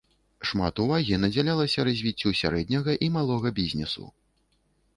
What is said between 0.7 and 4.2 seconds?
увагі надзялялася развіццю сярэдняга і малога бізнесу.